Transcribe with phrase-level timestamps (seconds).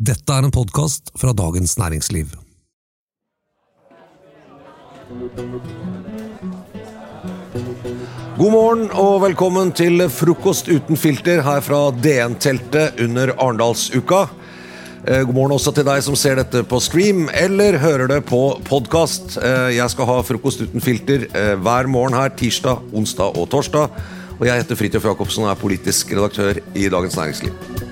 [0.00, 2.30] Dette er en podkast fra Dagens Næringsliv.
[8.38, 14.22] God morgen og velkommen til Frokost uten filter her fra DN-teltet under Arendalsuka.
[15.04, 18.56] Eh, God morgen også til deg som ser dette på stream eller hører det på
[18.64, 19.36] podkast.
[19.36, 24.00] Jeg skal ha Frokost uten filter eh, hver morgen her tirsdag, onsdag og torsdag.
[24.40, 27.89] Og jeg heter Fridtjof Jacobsen og er politisk redaktør i Dagens Næringsliv.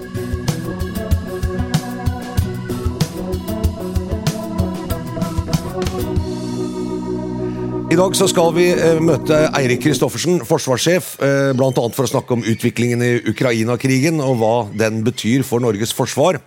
[7.99, 11.73] Dag så skal vi eh, møte Eirik Kristoffersen, forsvarssjef, eh, bl.a.
[11.75, 16.39] for å snakke om utviklingen i Ukraina-krigen og hva den betyr for Norges forsvar.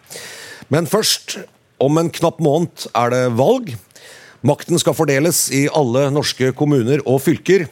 [0.71, 1.41] Men først,
[1.81, 3.73] om en knapp måned er det valg.
[4.47, 7.67] Makten skal fordeles i alle norske kommuner og fylker.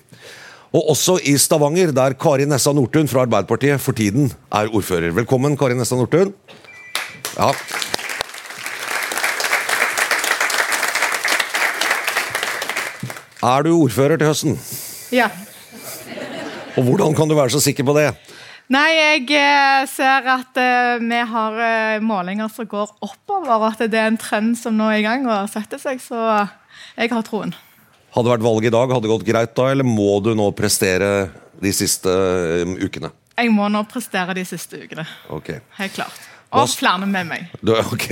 [0.75, 5.15] Og også i Stavanger, der Kari Nessa Nordtun fra Arbeiderpartiet for tiden er ordfører.
[5.15, 6.35] Velkommen, Kari Nessa Nordtun.
[7.37, 7.53] Ja.
[13.39, 14.57] Er du ordfører til høsten?
[15.15, 15.29] Ja.
[16.75, 18.09] Og hvordan kan du være så sikker på det?
[18.69, 23.71] Nei, jeg eh, ser at eh, vi har eh, målinger som går oppover.
[23.71, 26.03] At det er en trend som nå er i gang og setter seg.
[26.03, 26.19] Så
[26.99, 27.55] jeg har troen.
[28.11, 30.51] Hadde det vært valg i dag, hadde det gått greit da, eller må du nå
[30.57, 31.29] prestere
[31.63, 32.11] de siste
[32.83, 33.13] ukene?
[33.39, 35.07] Jeg må nå prestere de siste ukene.
[35.31, 35.53] Ok.
[35.79, 36.23] Helt klart.
[36.49, 36.71] Og Hva...
[36.75, 37.51] flere med meg.
[37.63, 38.09] Du, ok.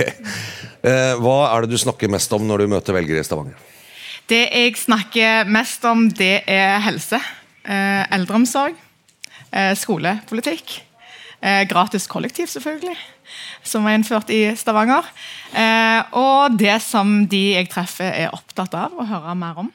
[1.20, 3.68] Hva er det du snakker mest om når du møter velgere i Stavanger?
[4.28, 7.16] Det jeg snakker mest om, det er helse.
[7.64, 8.74] Eh, eldreomsorg.
[9.48, 10.82] Eh, skolepolitikk.
[11.40, 12.96] Eh, gratis kollektiv, selvfølgelig.
[13.64, 15.08] Som er innført i Stavanger.
[16.12, 19.72] Og det som de jeg treffer, er opptatt av å høre mer om.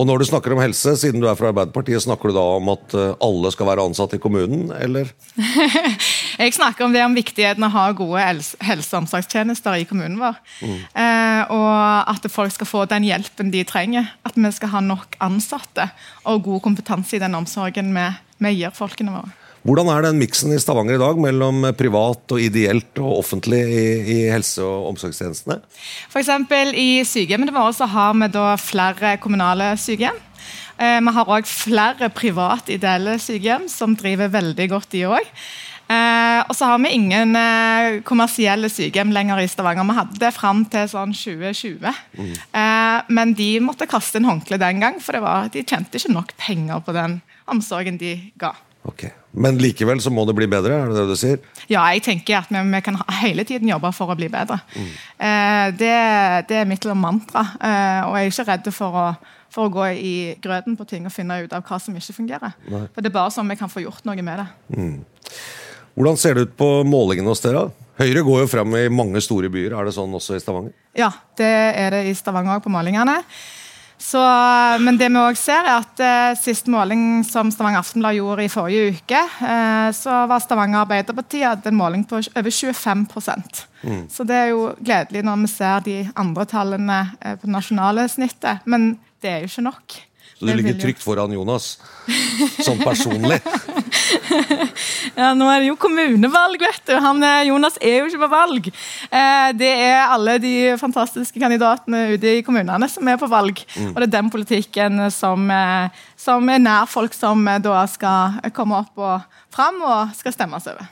[0.00, 2.70] Og når du snakker om helse, siden du er fra Arbeiderpartiet, snakker du da om
[2.72, 5.10] at eh, alle skal være ansatt i kommunen, eller?
[6.42, 10.16] Jeg snakker om det om viktigheten av å ha gode helse- og omsorgstjenester i kommunen
[10.22, 10.40] vår.
[10.64, 14.08] Eh, og at folk skal få den hjelpen de trenger.
[14.24, 15.90] At vi skal ha nok ansatte
[16.24, 18.08] og god kompetanse i den omsorgen vi,
[18.42, 19.41] vi gir folkene våre.
[19.62, 23.84] Hvordan er den miksen i Stavanger i dag mellom privat og ideelt og offentlig i,
[24.10, 25.60] i helse- og omsorgstjenestene?
[26.18, 30.18] Eksempel I sykehjemmene våre så har vi da flere kommunale sykehjem.
[30.82, 35.30] Eh, vi har òg flere private ideelle sykehjem som driver veldig godt, de òg.
[35.92, 39.86] Eh, og så har vi ingen eh, kommersielle sykehjem lenger i Stavanger.
[39.86, 41.86] Vi hadde det fram til sånn 2020.
[42.18, 42.34] Mm.
[43.14, 46.82] men de måtte kaste inn håndkle den gang, for var, de tjente ikke nok penger
[46.82, 48.56] på den omsorgen de ga.
[48.88, 49.04] Ok.
[49.38, 51.38] Men likevel så må det bli bedre, er det det du sier?
[51.70, 54.58] Ja, jeg tenker at vi, vi kan hele tiden jobbe for å bli bedre.
[54.74, 55.92] Eh, det,
[56.50, 57.44] det er mitt mantra.
[57.62, 59.06] Eh, og jeg er ikke redd for å,
[59.54, 62.58] for å gå i grøten på ting og finne ut av hva som ikke fungerer.
[62.66, 64.90] For Det er bare sånn vi kan få gjort noe med det.
[65.94, 67.68] Hvordan ser det ut på målingene hos dere?
[68.00, 69.76] Høyre går jo frem i mange store byer.
[69.78, 70.72] Er det sånn også i Stavanger?
[70.98, 73.20] Ja, det er det i Stavanger òg, på målingene.
[74.02, 74.20] Så,
[74.82, 78.50] men det vi også ser er at eh, sist måling som Stavanger Aftenblad gjorde i
[78.50, 83.06] forrige uke, eh, så var Stavanger Arbeiderparti hadde en måling på over 25
[83.84, 84.00] mm.
[84.10, 88.08] Så det er jo gledelig når vi ser de andre tallene eh, på det nasjonale
[88.10, 88.66] snittet.
[88.66, 89.98] Men det er jo ikke nok.
[90.34, 91.76] Så du ligger trygt foran Jonas,
[92.58, 93.38] sånn personlig.
[95.18, 96.94] Ja, Nå er det jo kommunevalg, vet du.
[97.02, 98.68] Han, eh, Jonas er jo ikke på valg.
[99.10, 103.60] Eh, det er alle de fantastiske kandidatene ute i kommunene som er på valg.
[103.90, 108.40] Og det er den politikken som, eh, som er nær folk som eh, da skal
[108.56, 110.88] komme opp og fram og skal stemmes over.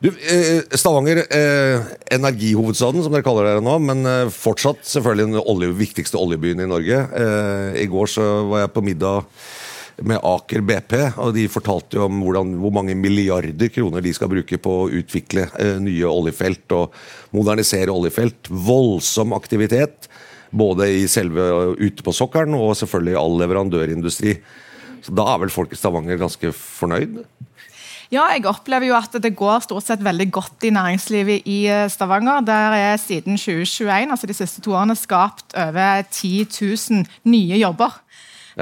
[0.00, 1.82] Du, eh, Stavanger, eh,
[2.16, 7.02] energihovedstaden som dere kaller dere nå, men fortsatt selvfølgelig den olje, viktigste oljebyen i Norge.
[7.12, 9.28] Eh, I går så var jeg på middag
[10.06, 14.30] med Aker BP, og de fortalte jo om hvordan, hvor mange milliarder kroner de skal
[14.32, 16.96] bruke på å utvikle eh, nye oljefelt og
[17.36, 18.48] modernisere oljefelt.
[18.48, 20.08] Voldsom aktivitet,
[20.50, 24.34] både i selve ute på sokkelen og selvfølgelig i all leverandørindustri.
[25.04, 27.20] Så da er vel folk i Stavanger ganske fornøyd?
[28.10, 31.86] Ja, jeg opplever jo at det går stort sett veldig godt i næringslivet i eh,
[31.92, 32.42] Stavanger.
[32.42, 38.00] Der er siden 2021, altså de siste to årene, skapt over 10 000 nye jobber.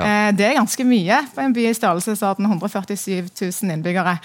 [0.05, 4.19] Eh, Det er ganske mye på en by i størrelsesorden 147 000 innbyggere.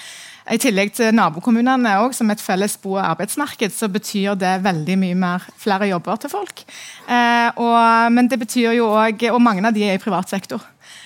[0.51, 4.97] I tillegg til nabokommunene også, som et felles bo- og arbeidsmarked, så betyr det veldig
[4.99, 6.65] mye mer flere jobber til folk.
[7.07, 10.61] Eh, og, men det betyr jo også, og mange av de er i privat sektor.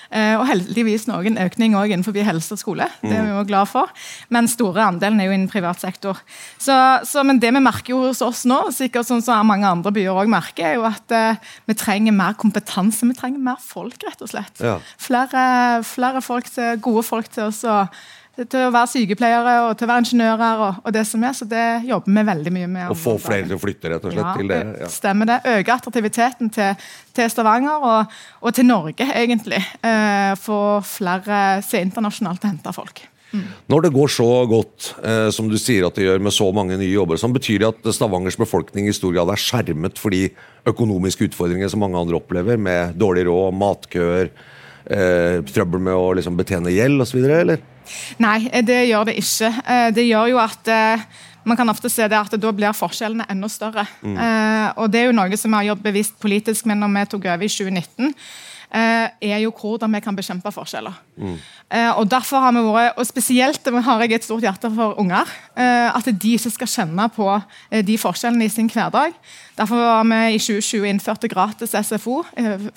[0.08, 2.86] Eh, og heldigvis noen økning også innenfor helse og skole.
[3.02, 3.92] Det er vi jo glad for.
[4.32, 6.20] Men store andelen er jo innen privat sektor.
[6.56, 6.76] Så,
[7.08, 10.14] så, men det vi merker jo hos oss nå, sikkert sånn som mange andre byer
[10.14, 13.04] også merker, er jo at eh, vi trenger mer kompetanse.
[13.08, 14.64] Vi trenger mer folk, rett og slett.
[14.64, 14.78] Ja.
[15.00, 15.42] Flere,
[15.88, 17.82] flere folk til, gode folk til oss å
[18.46, 20.62] til å være sykepleiere og til å være ingeniører.
[20.66, 22.94] og, og det som er, Så det jobber vi veldig mye med.
[22.94, 24.24] Å få flere til å flytte, rett og slett?
[24.24, 24.62] Ja, til det.
[24.84, 24.90] Ja.
[24.92, 25.38] Stemmer det.
[25.56, 26.88] Øke attraktiviteten til,
[27.18, 29.62] til Stavanger og, og, til Norge, egentlig.
[29.82, 33.06] Eh, få flere se internasjonalt og hente folk.
[33.28, 33.44] Mm.
[33.68, 36.78] Når det går så godt eh, som du sier at det gjør med så mange
[36.80, 40.30] nye jobber, sånn, betyr det at Stavangers befolkning i stor grad er skjermet for de
[40.68, 44.30] økonomiske utfordringene som mange andre opplever, med dårlig råd, matkøer,
[44.88, 47.60] eh, trøbbel med å liksom, betjene gjeld osv., eller?
[48.22, 49.52] Nei, det gjør det ikke.
[49.64, 51.06] Eh, det gjør jo at eh,
[51.48, 53.86] man kan ofte se det at da blir forskjellene enda større.
[54.02, 54.18] Mm.
[54.18, 57.08] Eh, og Det er jo noe som vi har jobbet bevisst politisk med når vi
[57.14, 58.14] tok over i 2019.
[58.68, 60.92] Eh, er jo hvordan vi kan bekjempe forskjeller.
[61.16, 61.38] Mm.
[61.96, 65.26] og derfor har vi vært, og Spesielt har jeg et stort hjerte for unger.
[65.56, 67.40] at de ikke skal kjenne på
[67.84, 69.12] de forskjellene i sin hverdag.
[69.58, 72.20] Derfor var vi i 2020 innførte gratis SFO.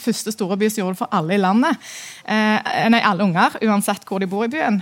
[0.02, 1.92] Første storeby som gjorde det for alle i landet.
[2.26, 4.80] nei, alle unger, uansett hvor de bor i byen.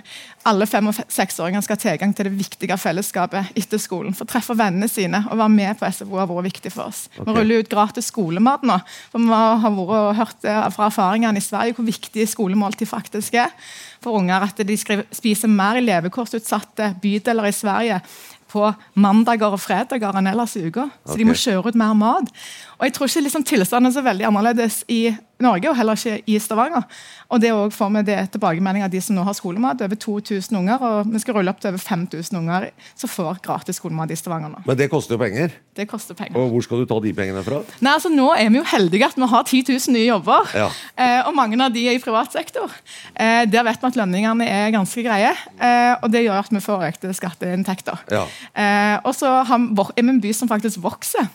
[0.47, 4.15] Alle fem- og seksåringer skal ha tilgang til det viktige fellesskapet etter skolen.
[4.15, 7.03] For å treffe vennene sine og være med på SFO har vært viktig for oss.
[7.17, 7.27] Okay.
[7.27, 8.79] Vi ruller ut gratis skolemat nå.
[9.11, 13.51] for Vi har vært hørt fra erfaringene i Sverige hvor viktig skolemåltid faktisk er
[13.99, 14.47] for unger.
[14.47, 18.01] At de spiser mer i levekårsutsatte bydeler i Sverige
[18.49, 18.65] på
[18.99, 20.89] mandager og fredager enn ellers i uka.
[21.03, 21.21] Så okay.
[21.21, 22.33] de må kjøre ut mer mat.
[22.79, 25.09] Og jeg tror ikke liksom tilstanden er så veldig annerledes i
[25.39, 26.83] Norge, og heller ikke i Stavanger.
[27.31, 29.81] Og det òg får vi det tilbakemelding av de som nå har skolemat.
[29.83, 33.79] Over 2000 unger, og vi skal rulle opp til over 5000 unger som får gratis
[33.79, 34.63] skolemat i Stavanger nå.
[34.67, 35.55] Men det koster jo penger?
[35.75, 36.35] Det koster penger.
[36.39, 37.61] Og hvor skal du ta de pengene fra?
[37.79, 40.69] Nei, altså Nå er vi jo heldige at vi har 10 000 nye jobber, ja.
[40.99, 42.75] eh, og mange av de er i privat sektor.
[43.15, 46.63] Eh, der vet vi at lønningene er ganske greie, eh, og det gjør at vi
[46.63, 48.07] får økte skatteinntekter.
[48.11, 48.25] Ja.
[48.55, 51.31] Eh, og så er vi en by som faktisk vokser.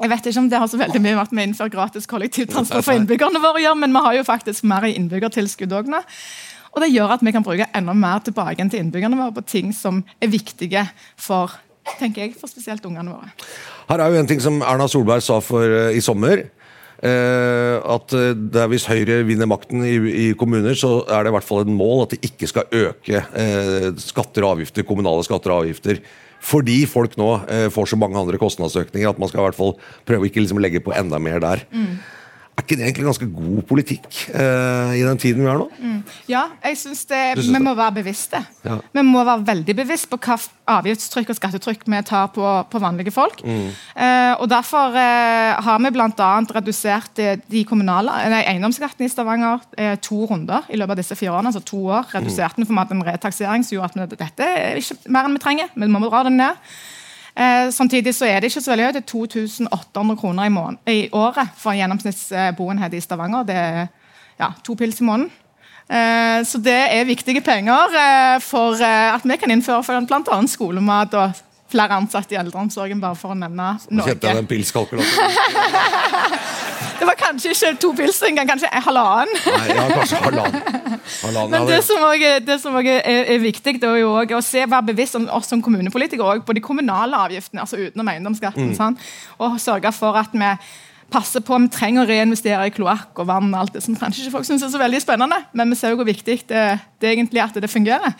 [0.00, 2.86] Jeg vet ikke om det har så veldig mye vært med å innføre gratis kollektivtransport
[2.86, 6.00] for innbyggerne våre, gjør, men vi har jo faktisk mer i innbyggertilskudd òg nå.
[6.70, 9.74] Og det gjør at vi kan bruke enda mer tilbake til innbyggerne våre på ting
[9.76, 10.86] som er viktige
[11.20, 11.58] for
[11.98, 13.32] tenker jeg, for spesielt ungene våre.
[13.90, 16.44] Her er jo en ting som Erna Solberg sa for uh, i sommer.
[17.00, 21.46] Uh, at er hvis Høyre vinner makten i, i, kommuner, så er det i hvert
[21.48, 23.22] fall et mål at de ikke skal øke
[24.04, 26.02] skatter og avgifter, kommunale skatter og avgifter
[26.40, 29.74] fordi folk nå eh, får så mange andre kostnadsøkninger at man skal i hvert fall
[30.08, 31.64] prøve å ikke liksom legge på enda mer der.
[31.72, 32.00] Mm.
[32.60, 35.68] Er ikke det egentlig ganske god politikk eh, i den tiden vi er nå?
[35.80, 36.00] Mm.
[36.28, 38.42] Ja, jeg syns det, vi må være bevisste.
[38.66, 38.74] Ja.
[38.98, 40.36] Vi må være veldig bevisst på hva
[40.74, 43.40] avgiftstrykk og skattetrykk vi tar på, på vanlige folk.
[43.40, 43.70] Mm.
[43.96, 46.30] Eh, og Derfor eh, har vi bl.a.
[46.58, 51.38] redusert de kommunale nei, eiendomsskatten i Stavanger eh, to runder i løpet av disse fire
[51.38, 51.54] årene.
[51.54, 52.68] Altså to år redusert den, mm.
[52.68, 55.44] for vi hadde en retaksering som gjorde at vi, dette er ikke mer enn vi
[55.48, 55.72] trenger.
[55.80, 56.60] Vi må dra den ned.
[57.40, 58.98] Eh, samtidig så er det ikke så veldig høyt.
[58.98, 63.46] Det er 2800 kroner i, måned, i året for en gjennomsnittsboenhet i Stavanger.
[63.48, 63.86] Det er
[64.40, 65.30] ja, to pils i måneden.
[65.90, 70.42] Eh, så det er viktige penger eh, for eh, at vi kan innføre for bl.a.
[70.46, 71.40] skolemat og
[71.70, 74.06] flere ansatte i eldreomsorgen, bare for å nevne noe.
[74.06, 75.34] Kjente jeg den pilskalkulatoren?
[77.00, 79.34] det var kanskje ikke to pils engang, kanskje halvannen.
[79.46, 80.79] Nei, ja, kanskje halvannen.
[81.50, 84.44] Men det som også, det som også er, er, viktig, det er jo også å
[84.44, 88.72] se, være bevisst om oss som kommunepolitikere på de kommunale avgiftene, altså utenom eiendomsskatten.
[88.76, 88.96] Mm.
[89.40, 90.54] Og sørge for at vi
[91.10, 93.50] passer på, Vi trenger å reinvestere i kloakk og vann.
[93.54, 95.90] og alt det som kanskje ikke folk synes er så veldig spennende, men vi ser
[95.90, 96.64] jo hvor viktig det,
[97.00, 98.14] det er egentlig at det fungerer.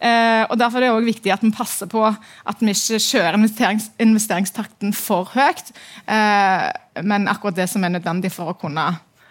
[0.00, 3.36] Eh, og Derfor er det også viktig at vi passer på at vi ikke kjører
[3.36, 5.74] investerings, investeringstakten for høyt,
[6.08, 6.70] eh,
[7.04, 8.86] men akkurat det som er nødvendig for å kunne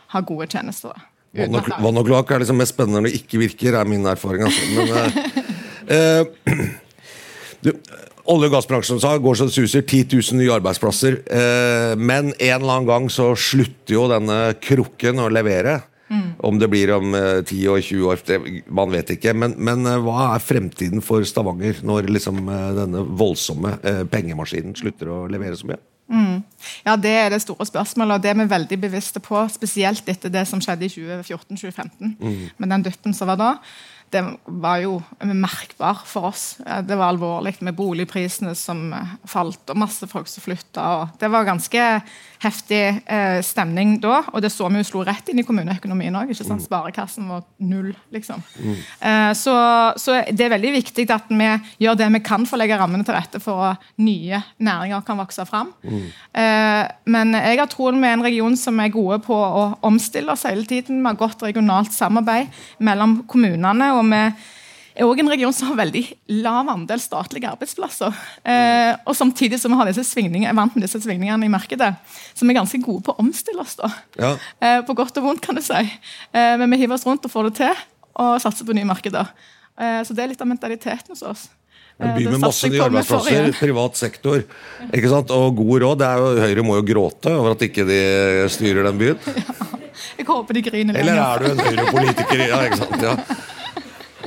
[0.09, 0.93] ha gode tjenester.
[1.35, 4.47] Vann og, kloakk er liksom mest spennende når det ikke virker, er min erfaring.
[4.47, 4.63] Altså.
[4.75, 6.69] Men, eh, eh
[7.65, 7.73] du,
[8.29, 9.81] Olje- og gassbransjen sa, går så det suser.
[9.81, 11.21] 10 000 nye arbeidsplasser.
[11.25, 15.79] Eh, men en eller annen gang så slutter jo denne krukken å levere.
[16.09, 16.29] Mm.
[16.45, 19.33] Om det blir om eh, 10 og 20 år, det, man vet ikke.
[19.33, 24.77] Men, men eh, hva er fremtiden for Stavanger når liksom, eh, denne voldsomme eh, pengemaskinen
[24.77, 25.81] slutter å levere så mye?
[26.09, 26.41] Mm.
[26.85, 29.43] Ja, Det er det store spørsmålet, og det er vi veldig bevisste på.
[29.53, 32.49] Spesielt etter det som skjedde i 2014-2015, mm.
[32.57, 33.53] med den duppen som var da
[34.09, 36.57] det var jo merkbar for oss.
[36.57, 38.89] Det var alvorlig med boligprisene som
[39.29, 40.85] falt, og masse folk som flytta.
[41.21, 41.83] Det var ganske
[42.39, 46.31] heftig eh, stemning da, og det så vi jo slo rett inn i kommuneøkonomien òg.
[46.31, 46.61] Mm.
[46.63, 48.43] Sparekassen var null, liksom.
[48.59, 48.77] Mm.
[49.09, 49.55] Eh, så,
[49.99, 51.49] så, det er veldig viktig at vi
[51.83, 55.19] gjør det vi kan for å legge rammene til rette for at nye næringer kan
[55.19, 55.73] vokse fram.
[55.83, 56.05] Mm.
[56.43, 60.47] Eh, men jeg har troen med en region som er gode på å omstille oss
[60.47, 61.03] hele tiden.
[61.03, 62.47] Vi har godt regionalt samarbeid
[62.79, 63.91] mellom kommunene.
[63.97, 64.23] og vi
[64.99, 66.01] er også en region som har veldig
[66.43, 68.15] lav andel statlige arbeidsplasser.
[68.43, 71.93] Eh, og Samtidig som vi har disse er vant med disse svingningene i markedet,
[72.41, 73.77] vi er ganske gode på å omstille oss.
[73.79, 73.91] da.
[74.19, 74.33] Ja.
[74.59, 75.73] Eh, på godt og vondt, kan du si.
[76.33, 77.85] Eh, men vi hiver oss rundt og får det til,
[78.19, 79.31] og satser på nye markeder.
[79.79, 81.47] Eh, så det er litt av mentaliteten hos oss.
[81.99, 84.43] En Eh, by med masse nye arbeidsplasser, privat sektor
[84.87, 85.31] ikke sant?
[85.35, 85.99] og god råd.
[85.99, 87.99] Det er jo, Høyre må jo gråte over at ikke de
[88.51, 89.19] styrer den byen.
[90.19, 92.43] Jeg håper de griner Eller er du en Høyre-politiker?
[92.51, 93.03] Ja, ikke sant?
[93.03, 93.15] Ja.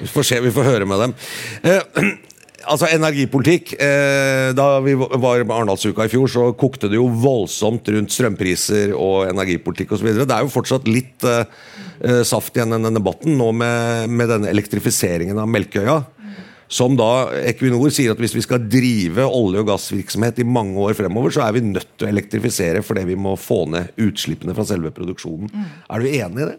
[0.02, 1.12] Vi får se, vi får høre med dem.
[1.62, 2.06] Eh,
[2.72, 3.74] altså, energipolitikk.
[3.78, 8.96] Eh, da vi var med Arendalsuka i fjor, så kokte det jo voldsomt rundt strømpriser
[8.96, 10.10] og energipolitikk osv.
[10.22, 11.44] Det er jo fortsatt litt eh,
[12.02, 16.00] eh, saft igjen i denne debatten nå med, med denne elektrifiseringen av Melkøya.
[16.72, 20.96] Som da Equinor sier at hvis vi skal drive olje- og gassvirksomhet i mange år
[20.96, 24.64] fremover, så er vi nødt til å elektrifisere fordi vi må få ned utslippene fra
[24.66, 25.52] selve produksjonen.
[25.92, 26.56] Er du enig i det?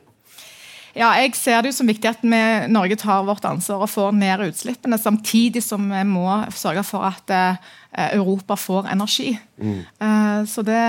[0.94, 4.44] Ja, jeg ser det som viktig at vi, Norge tar vårt ansvar og får ned
[4.52, 9.38] utslippene, samtidig som vi må sørge for at eh, Europa får energi.
[9.64, 10.46] Mm.
[10.50, 10.80] så det,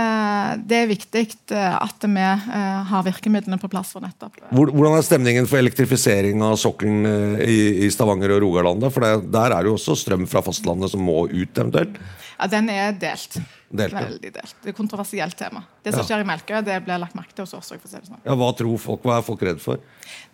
[0.67, 5.05] det er viktig eh, at vi eh, har virkemidlene på plass for nettopp Hvordan er
[5.05, 8.87] stemningen for elektrifisering av sokkelen eh, i, i Stavanger og Rogaland?
[8.95, 12.01] For det, Der er det jo også strøm fra fastlandet som må ut, eventuelt.
[12.39, 13.37] Ja, Den er delt.
[13.75, 14.05] Delt, ja.
[14.07, 14.55] Veldig delt.
[14.63, 15.65] Det er et kontroversielt tema.
[15.83, 16.07] Det som Ja.
[16.07, 17.69] skjer i Melkøya, det blir lagt merke til hos oss.
[17.71, 18.21] det sånn.
[18.25, 19.03] Ja, Hva tror folk?
[19.03, 19.79] Hva er folk redd for?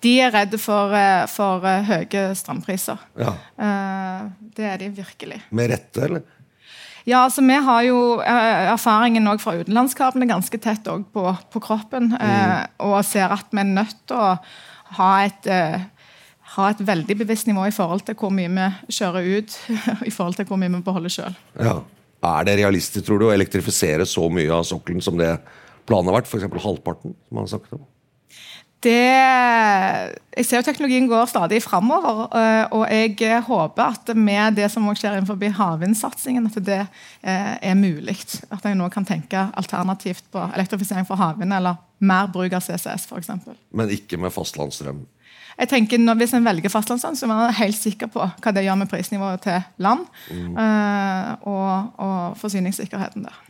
[0.01, 2.99] De er redde for, eh, for eh, høye strømpriser.
[3.17, 5.41] Ja, Eh, Det er de virkelig.
[5.51, 6.23] Med rette, eller?
[7.11, 12.13] Ja, altså Vi har jo eh, erfaringen også fra utenlandskablene ganske tett på, på kroppen.
[12.15, 14.35] eh, Og ser at vi er nødt til å
[15.01, 15.89] ha et, eh,
[16.57, 19.57] ha et veldig bevisst nivå i forhold til hvor mye vi kjører ut,
[20.09, 21.41] i forhold til hvor mye vi beholder sjøl.
[21.59, 21.81] Ja.
[22.21, 25.39] Er det realistisk, tror du, å elektrifisere så mye av sokkelen som det
[25.89, 26.29] planen har vært?
[26.29, 26.51] F.eks.
[26.67, 27.87] halvparten, som man har sagt om?
[28.81, 28.97] Det,
[30.41, 34.87] jeg ser jo teknologien går stadig framover, eh, og jeg håper at med det som
[34.97, 38.17] skjer innenfor havvindsatsingen, at det eh, er mulig.
[38.49, 43.05] At jeg nå kan tenke alternativt på elektrifisering for havvind eller mer bruk av CCS
[43.11, 43.29] f.eks.
[43.77, 45.05] Men ikke med fastlandsstrøm.
[45.61, 48.65] Jeg tenker når, Hvis en velger fastlandsstrøm, så er man helt sikker på hva det
[48.65, 50.07] gjør med prisnivået til land.
[50.33, 50.57] Mm.
[51.45, 53.41] og, og forsyningssikkerheten der.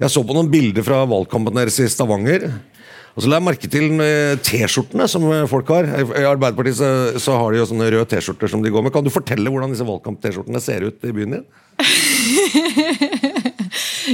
[0.00, 2.48] Jeg så på noen bilder fra valgkampen deres i Stavanger.
[3.16, 5.88] Og så la jeg merke til eh, T-skjortene som eh, folk har.
[5.98, 6.90] I Arbeiderpartiet så,
[7.22, 8.94] så har de jo sånne røde T-skjorter som de går med.
[8.94, 11.46] Kan du fortelle hvordan disse valgkamp-T-skjortene ser ut i byen din?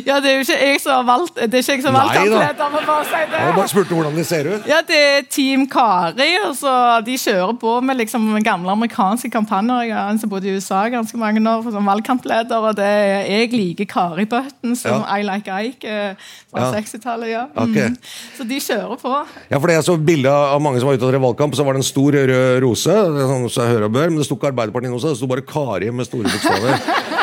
[0.05, 2.11] Ja, Det er jo ikke jeg som har valgt Det er ikke jeg som har
[2.13, 2.69] valgt da.
[2.73, 3.41] må bare si det.
[3.47, 4.67] Jeg bare spurte hvordan de ser ut.
[4.69, 6.29] Ja, det er Team Kari.
[6.45, 9.87] Altså, så De kjører på med liksom gamle amerikanske kampanjer.
[9.89, 12.57] Jeg har en som bodde i USA ganske mange år som valgkampleder.
[12.57, 15.17] og det er Jeg liker Kari-button, som Ja.
[15.17, 16.15] I Like Ike eh,
[16.51, 16.73] fra Ja.
[16.81, 17.29] 60-tallet.
[17.31, 17.45] Ja.
[17.57, 17.71] Mm.
[17.71, 17.89] Okay.
[18.37, 19.15] Så de kjører på.
[19.51, 21.65] Ja, for det Jeg så bilde av mange som var ute og drev valgkamp, så
[21.65, 22.91] var det en stor rød rose.
[22.91, 25.17] Er sånn så jeg hører og bør, Men det sto ikke Arbeiderpartiet inne også, det
[25.21, 26.81] sto bare Kari med store bokstaver.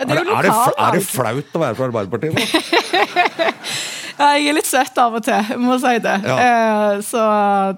[0.00, 2.32] Ja, det Er er det, jo er, det, er det flaut å være fra Arbeiderpartiet?
[2.36, 2.40] nå?
[4.20, 6.16] Ja, jeg er litt søtt av og til, må si det.
[6.28, 6.34] Ja.
[6.44, 7.20] Eh, så,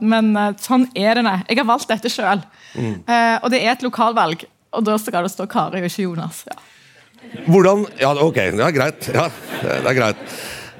[0.02, 1.22] men eh, sånn er det.
[1.22, 1.36] Nei.
[1.46, 2.42] Jeg har valgt dette sjøl.
[2.74, 2.96] Mm.
[3.06, 4.42] Eh, og det er et lokalvalg.
[4.74, 6.40] Og da skal det stå Kari og ikke Jonas.
[6.50, 6.58] Ja.
[7.46, 9.06] Hvordan Ja, ok, det er greit.
[9.14, 9.28] Ja,
[9.62, 10.26] det er greit.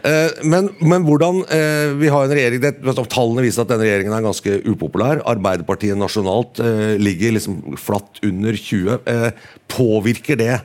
[0.03, 2.73] Eh, Men, men hvordan eh, Vi har en regjering det,
[3.15, 5.23] Tallene viser at denne regjeringen er ganske upopulær.
[5.31, 6.59] Arbeiderpartiet nasjonalt
[6.99, 8.99] ligger liksom flatt under 20.
[9.07, 9.29] Eh,
[9.71, 10.57] Påvirker det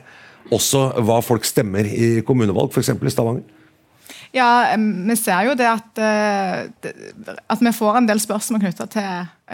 [0.54, 2.90] også hva folk stemmer i kommunevalg, f.eks.
[2.94, 3.46] i Stavanger?
[4.34, 6.90] Ja, vi ser jo det at, eh,
[7.48, 9.06] at vi får en del spørsmål knytta til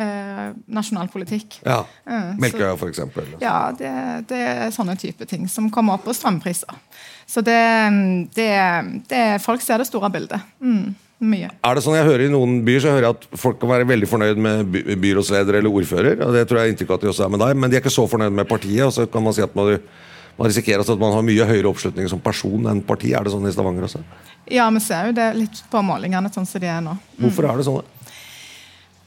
[0.02, 1.60] eh, nasjonal politikk.
[1.62, 1.84] Ja.
[2.08, 2.98] Mm, Melkøya, f.eks.
[3.42, 3.92] Ja, det,
[4.32, 6.74] det er sånne type ting som kommer opp, og strømpriser.
[7.30, 7.54] Så det,
[8.34, 8.50] det,
[9.12, 10.42] det Folk ser det store bildet.
[10.58, 10.90] Mm,
[11.24, 11.52] mye.
[11.64, 13.86] Er det sånn jeg hører I noen byer så hører jeg at folk kan være
[13.88, 16.18] veldig fornøyd med by- byrådsleder eller ordfører.
[16.26, 17.94] og Det tror jeg inntrykk at de også er med deg, men de er ikke
[17.94, 18.82] så fornøyd med partiet.
[18.88, 19.78] og så kan man si at man,
[20.38, 23.12] man risikerer at man har mye høyere oppslutning som person enn parti.
[23.14, 24.02] Er det sånn i Stavanger også?
[24.50, 26.96] Ja, vi ser jo det litt på målingene sånn som de er nå.
[27.20, 27.92] Hvorfor er det sånn?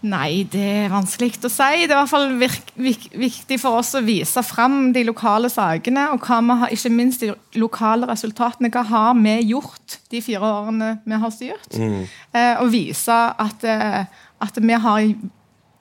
[0.06, 1.86] Nei, det er vanskelig å si.
[1.88, 5.50] Det er i hvert fall virk, vik, viktig for oss å vise fram de lokale
[5.50, 8.70] sakene, og har, ikke minst de lokale resultatene.
[8.74, 11.80] Hva har vi gjort de fire årene vi har styrt?
[11.82, 13.18] Eh, og vise
[13.48, 14.06] at, eh,
[14.46, 15.10] at vi har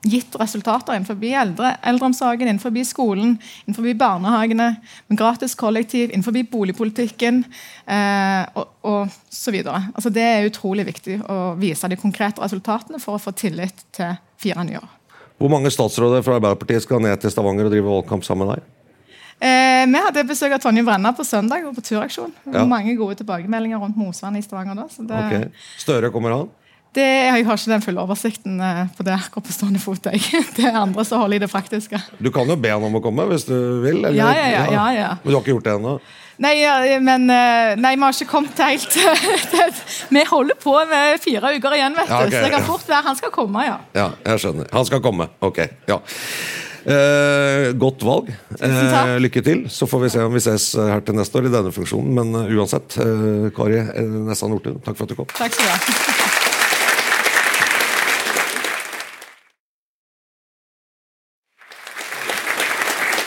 [0.07, 3.37] gitt resultater innenfor eldre, eldreomsorgen, innenfor skolen,
[3.67, 4.69] innenfor barnehagene,
[5.09, 7.45] med gratis kollektiv, innenfor boligpolitikken
[7.87, 9.83] eh, og, og så videre.
[9.95, 14.17] Altså, det er utrolig viktig å vise de konkrete resultatene for å få tillit til
[14.41, 14.93] fire nye år.
[15.37, 18.73] Hvor mange statsråder fra Arbeiderpartiet skal ned til Stavanger og drive valgkamp sammen med deg?
[19.37, 22.33] Eh, vi hadde besøk av Tonje Brenna på søndag og på turaksjon.
[22.49, 22.63] Ja.
[22.65, 24.79] Mange gode tilbakemeldinger rundt Mosvann i Stavanger.
[24.79, 24.87] da.
[24.89, 25.51] Så det, Okay.
[25.77, 26.49] Støre kommer han?
[26.97, 30.09] Det, jeg har ikke den fulle oversikten eh, på det akkurat på stående fot.
[30.11, 30.23] Jeg.
[30.57, 32.01] Det er andre som holder i det praktiske.
[32.19, 34.03] Du kan jo be han om å komme hvis du vil.
[34.03, 35.11] eller- Ja, ja, ja, ja.
[35.23, 35.97] Men du har ikke gjort det ennå?
[36.45, 36.53] Nei,
[37.01, 38.99] men eh, Nei, vi har ikke kommet helt
[40.17, 42.13] Vi holder på med fire uker igjen, vet du.
[42.13, 43.81] Ja, ok, så det kan fort være han skal komme, ja.
[43.97, 44.69] Ja, jeg skjønner.
[44.77, 45.31] Han skal komme.
[45.41, 45.65] Ok.
[45.89, 46.03] ja
[46.87, 48.31] Eh, godt valg.
[48.63, 49.65] Eh, lykke til.
[49.71, 52.15] Så får vi se om vi ses her til neste år i denne funksjonen.
[52.15, 55.31] Men uh, uansett, eh, Kari eh, Nessa Nordtun, takk for at du kom.
[55.35, 56.33] Takk skal du ha.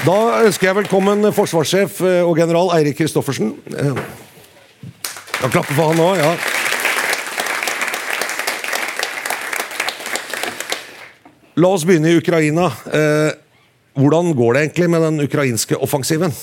[0.09, 3.51] Da ønsker jeg velkommen forsvarssjef eh, og general Eirik Kristoffersen.
[3.69, 6.31] Da klapper for han òg, ja.
[11.61, 12.71] La oss begynne i Ukraina.
[12.89, 13.37] Eh,
[13.99, 16.33] Hvordan går det egentlig med den ukrainske offensiven?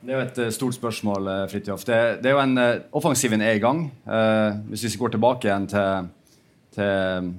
[0.00, 1.86] Det er jo et eh, stort spørsmål, Fritjof.
[1.86, 3.86] Det, det er jo en, eh, Offensiven er i gang.
[4.02, 6.10] Eh, hvis vi går tilbake igjen til,
[6.74, 7.34] til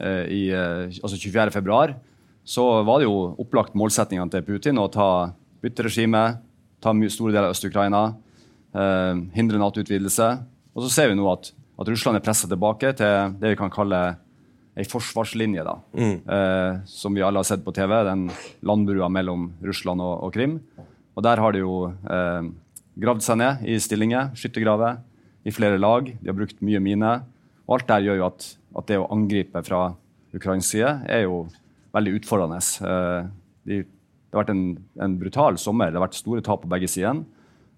[0.00, 1.50] eh, i, eh, altså 24.
[1.60, 1.98] februar,
[2.46, 5.32] så var det jo opplagt målsettingene til Putin å ta
[5.64, 6.38] bytteregimet,
[6.82, 8.02] ta store deler av Øst-Ukraina,
[8.70, 10.28] eh, hindre Nato-utvidelse.
[10.76, 11.50] Og så ser vi nå at,
[11.80, 14.02] at Russland er pressa tilbake til det vi kan kalle
[14.76, 17.96] ei forsvarslinje, da, eh, som vi alle har sett på TV.
[18.04, 18.28] Den
[18.62, 20.60] landbrua mellom Russland og, og Krim.
[21.16, 22.50] Og der har de jo eh,
[23.00, 25.00] gravd seg ned i stillinger, skyttergraver,
[25.46, 26.06] i flere lag.
[26.06, 27.12] De har brukt mye mine.
[27.66, 29.88] Og alt der gjør jo at, at det å angripe fra
[30.36, 31.46] ukrainsk side er jo
[31.96, 32.60] veldig utfordrende.
[32.60, 33.30] Eh,
[33.66, 34.66] de, det har vært en,
[35.02, 35.90] en brutal sommer.
[35.90, 37.22] Det har vært store tap på begge sider.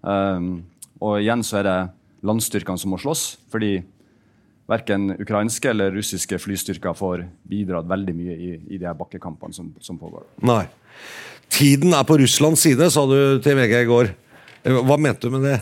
[0.02, 0.50] Um,
[1.02, 1.78] og igjen så er det
[2.26, 3.78] landstyrkene som må slåss, fordi
[4.68, 9.70] verken ukrainske eller russiske flystyrker får bidratt veldig mye i, i de her bakkekampene som,
[9.80, 10.26] som pågår.
[10.44, 10.64] Nei.
[11.48, 14.10] Tiden er på Russlands side, sa du til VG i går.
[14.64, 15.58] Eh, Hva mente du med det?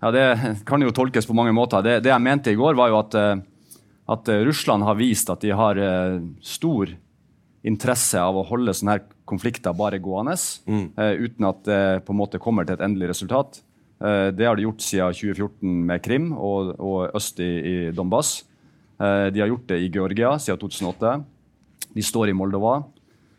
[0.00, 1.82] Ja, Det kan jo tolkes på mange måter.
[1.84, 3.42] Det, det jeg mente i går, var jo at, eh,
[4.14, 6.94] at eh, Russland har vist at de har eh, stor
[7.66, 10.36] interesse av å holde sånne her konflikter bare gående,
[10.96, 13.60] eh, uten at det på en måte kommer til et endelig resultat.
[14.00, 18.44] Eh, det har de gjort siden 2014 med Krim og, og øst i, i Donbass.
[19.00, 21.16] Eh, de har gjort det i Georgia siden 2008.
[21.96, 22.84] De står i Moldova.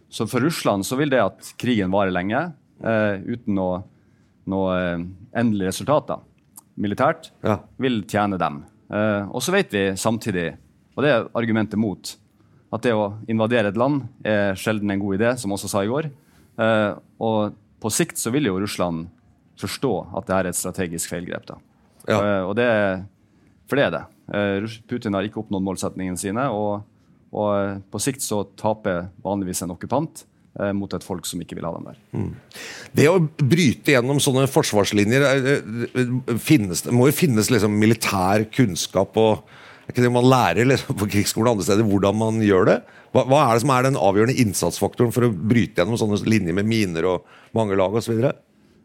[0.09, 2.39] Så for Russland så vil det at krigen varer lenge,
[2.79, 3.81] uten noe,
[4.47, 4.75] noe
[5.35, 6.19] endelig resultat da,
[6.79, 7.57] militært, Ja.
[7.77, 8.61] vil tjene dem.
[8.89, 10.53] Eh, og så vet vi samtidig,
[10.95, 12.15] og det er argumentet mot,
[12.73, 15.87] at det å invadere et land er sjelden en god idé, som også sa i
[15.91, 16.09] går.
[16.59, 19.07] Eh, og på sikt så vil jo Russland
[19.57, 21.45] forstå at det er et strategisk feilgrep.
[21.47, 21.55] da.
[22.07, 22.17] Ja.
[22.19, 22.67] Eh, og det,
[23.69, 24.03] for det er det.
[24.33, 26.49] Eh, Putin har ikke oppnådd målsetningene sine.
[26.51, 26.83] og
[27.37, 30.21] og på sikt så taper vanligvis en okkupant
[30.61, 31.97] eh, mot et folk som ikke vil ha dem der.
[32.95, 38.45] Det å bryte gjennom sånne forsvarslinjer er- er- finnes, Det må jo finnes liksom militær
[38.49, 39.43] kunnskap og
[39.87, 42.77] ikke det man lærer liksom, på krigsskolen og andre steder hvordan man gjør det?
[43.15, 46.57] Hva, hva er det som er den avgjørende innsatsfaktoren for å bryte gjennom sånne linjer
[46.57, 48.19] med miner og mange lag osv.?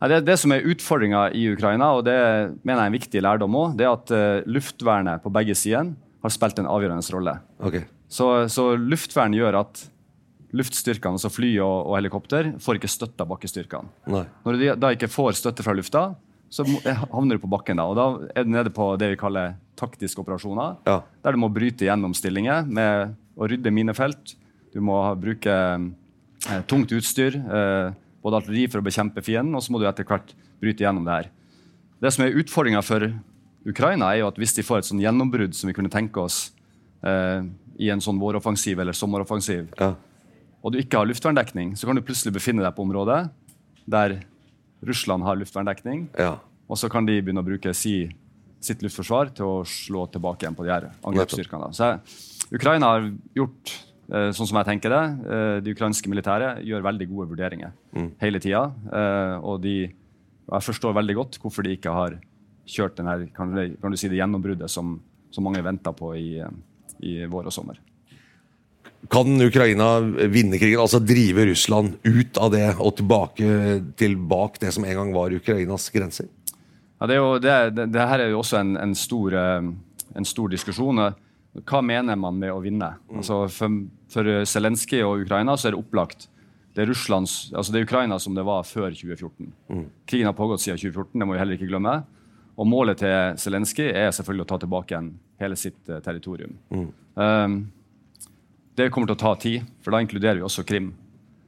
[0.03, 2.17] Ja, det, det som er utfordringa i Ukraina, og det
[2.63, 5.93] mener jeg er en viktig lærdom òg, det er at uh, luftvernet på begge sider
[6.23, 7.37] har spilt en avgjørende rolle.
[7.63, 7.87] Okay.
[8.11, 9.85] Så, så luftvern gjør at
[10.53, 13.91] luftstyrkene, altså fly og, og helikopter, får ikke støtte av bakkestyrkene.
[14.45, 16.11] Når de da ikke får støtte fra lufta,
[16.53, 17.81] så eh, havner du på bakken.
[17.81, 20.77] da, og Da er du nede på det vi kaller taktiske operasjoner.
[20.87, 20.99] Ja.
[21.25, 24.35] Der du må bryte gjennom stillinger med å rydde minefelt.
[24.75, 29.73] Du må bruke eh, tungt utstyr, eh, både artilleri for å bekjempe fienden, og så
[29.73, 31.31] må du etter hvert bryte gjennom det her.
[32.03, 33.09] Det som er utfordringa for
[33.67, 36.51] Ukraina, er jo at hvis de får et sånn gjennombrudd som vi kunne tenke oss
[37.07, 37.43] eh,
[37.79, 39.95] i en sånn våroffensiv eller sommeroffensiv, Ja.
[40.63, 43.31] og du ikke har luftverndekning, så kan du plutselig befinne deg på området
[43.87, 44.21] der
[44.83, 46.39] Russland har luftverndekning, Ja.
[46.69, 48.11] og så kan de begynne å bruke si,
[48.61, 51.73] sitt luftforsvar til å slå tilbake igjen på de her angrepsstyrkene.
[51.75, 52.01] Så
[52.53, 53.73] Ukraina har gjort,
[54.13, 57.73] eh, sånn som jeg tenker det, eh, de ukrainske militære gjør veldig gode vurderinger
[58.21, 58.73] hele tida.
[58.93, 59.87] Eh, og de,
[60.49, 62.19] og jeg forstår veldig godt hvorfor de ikke har
[62.67, 66.39] kjørt denne, kan, du- kan du si det gjennombruddet som, som mange venta på i,
[67.03, 67.79] i vår og sommer.
[69.11, 74.71] Kan Ukraina vinne krigen, altså drive Russland ut av det og tilbake til bak det
[74.77, 76.29] som en gang var Ukrainas grenser?
[77.01, 79.71] Ja, det, er jo, det, det, det her er jo også en, en, stor, eh,
[80.15, 81.03] en stor diskusjon.
[81.67, 82.93] Hva mener man med å vinne?
[83.11, 83.81] Altså for,
[84.13, 86.29] for Zelenskyj og Ukraina så er det opplagt.
[86.73, 89.51] Det er, Russlands, altså det er Ukraina som det var før 2014.
[90.09, 91.99] Krigen har pågått siden 2014, det må vi heller ikke glemme.
[92.57, 95.03] Og målet til Zelenskyj er selvfølgelig å ta tilbake
[95.43, 96.55] hele sitt eh, territorium.
[97.19, 97.57] Um,
[98.79, 100.93] det kommer til å ta tid, for da inkluderer vi også Krim.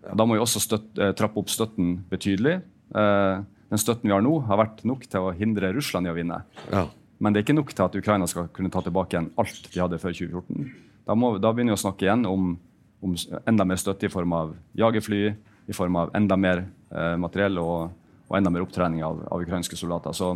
[0.04, 2.60] Da må vi også støtt, eh, trappe opp støtten betydelig.
[2.94, 6.14] Eh, den støtten vi har nå, har vært nok til å hindre Russland i å
[6.14, 6.42] vinne.
[6.70, 6.86] Ja.
[7.18, 9.80] Men det er ikke nok til at Ukraina skal kunne ta tilbake igjen alt de
[9.80, 10.72] hadde før 2014.
[11.06, 12.58] Da, må, da begynner vi å snakke igjen om,
[13.04, 15.34] om enda mer støtte i form av jagerfly,
[15.68, 17.94] i form av enda mer eh, materiell og,
[18.28, 20.12] og enda mer opptrening av, av ukrainske soldater.
[20.12, 20.34] Så,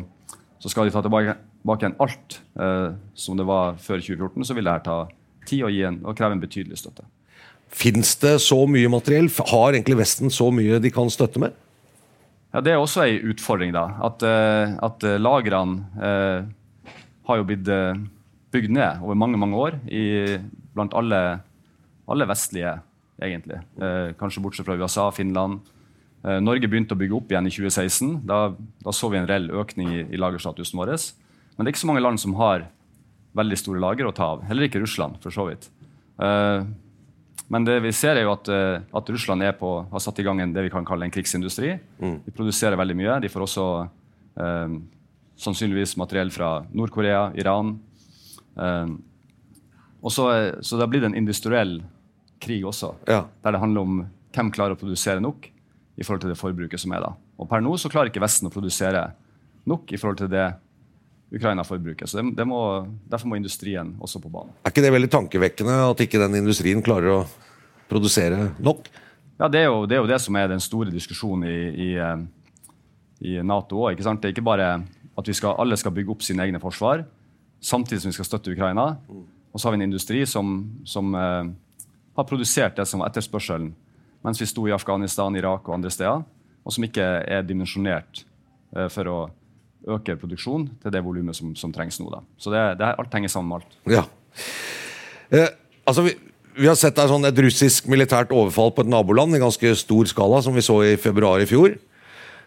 [0.58, 4.56] så, skal de ta tilbake, tilbake igjen alt eh, som det var før 2014, så
[4.56, 4.98] vil det her ta
[5.48, 7.06] tid og, en, og kreve en betydelig støtte.
[7.68, 9.28] Fins det så mye materiell?
[9.50, 11.56] Har egentlig Vesten så mye de kan støtte med?
[12.52, 13.72] Ja, Det er også en utfordring.
[13.72, 16.44] da, At, uh, at uh, lagrene uh,
[17.28, 17.68] har jo blitt
[18.50, 20.38] bygd ned over mange mange år i,
[20.72, 21.40] blant alle,
[22.08, 22.80] alle vestlige,
[23.20, 23.58] egentlig.
[24.16, 25.60] kanskje bortsett fra USA, Finland.
[26.24, 28.22] Norge begynte å bygge opp igjen i 2016.
[28.24, 30.94] Da, da så vi en reell økning i, i lagerstatusen vår.
[30.96, 32.64] Men det er ikke så mange land som har
[33.38, 34.44] veldig store lager å ta av.
[34.48, 35.70] Heller ikke Russland, for så vidt.
[37.48, 40.40] Men det vi ser er jo at, eh, at Russland på, har satt i gang
[40.40, 41.78] en, det vi kan kalle en krigsindustri.
[41.98, 42.18] Mm.
[42.26, 43.20] De produserer veldig mye.
[43.24, 43.66] De får også
[44.36, 44.74] eh,
[45.40, 47.78] sannsynligvis materiell fra Nord-Korea, Iran.
[48.52, 48.90] Eh,
[50.08, 50.26] så,
[50.60, 51.80] så, det har blitt en industriell
[52.38, 53.24] krig også, ja.
[53.42, 54.02] der det handler om
[54.36, 55.48] hvem klarer å produsere nok
[55.98, 57.14] i forhold til det forbruket som er da.
[57.40, 59.08] Og Per nå så klarer ikke Vesten å produsere
[59.68, 60.46] nok i forhold til det
[61.34, 62.08] Ukraina forbruker.
[62.08, 62.60] Så det, det må,
[63.10, 64.54] Derfor må industrien også på banen.
[64.64, 67.20] Er ikke det veldig tankevekkende at ikke den industrien klarer å
[67.90, 68.88] produsere nok?
[69.38, 71.90] Ja, Det er jo det, er jo det som er den store diskusjonen i, i,
[72.00, 72.24] eh,
[73.28, 74.00] i Nato òg.
[74.00, 74.72] Det er ikke bare
[75.18, 77.04] at vi skal, alle skal bygge opp sine egne forsvar
[77.60, 78.96] samtidig som vi skal støtte Ukraina.
[79.08, 81.48] Og så har vi en industri som, som uh,
[82.16, 83.72] har produsert det som var etterspørselen
[84.26, 86.24] mens vi sto i Afghanistan, Irak og andre steder,
[86.66, 88.24] og som ikke er dimensjonert
[88.76, 89.18] uh, for å
[89.86, 92.08] øker produksjonen til det volumet som, som, trengs nå.
[92.12, 92.22] Da.
[92.40, 93.76] Så det, det, alt henger sammen med alt.
[93.88, 94.04] Ja.
[95.30, 95.50] Eh,
[95.88, 96.14] altså vi,
[96.56, 100.42] vi, har sett sånn et russisk militært overfall på et naboland i ganske stor skala,
[100.44, 101.76] som vi så i februar i fjor.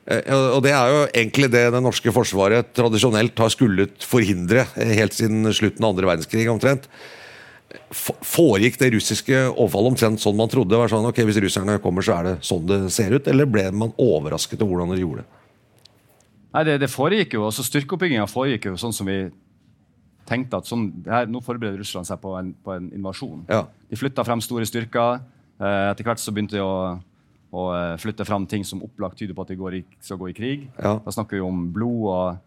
[0.05, 5.17] Eh, og Det er jo egentlig det det norske forsvaret tradisjonelt har skullet forhindre helt
[5.17, 6.49] siden slutten av andre verdenskrig.
[6.51, 6.89] omtrent.
[7.91, 10.75] Foregikk det russiske overfallet omtrent sånn man trodde?
[10.91, 13.27] Sånn, ok, Hvis russerne kommer, så er det sånn det ser ut?
[13.27, 15.40] Eller ble man overrasket over hvordan de gjorde det?
[16.51, 19.23] Nei, det, det foregikk jo, altså Styrkeoppbygginga foregikk jo sånn som vi
[20.27, 23.45] tenkte at sånn, her, nå forbereder Russland seg på en, på en invasjon.
[23.51, 23.65] Ja.
[23.89, 25.23] De flytta frem store styrker.
[25.61, 26.75] Eh, etter hvert så begynte de å,
[27.51, 30.31] å eh, flytte frem ting som opplagt tyder på at de går i, skal gå
[30.31, 30.69] i krig.
[30.77, 30.95] Ja.
[31.03, 32.41] Da snakker vi om blod og,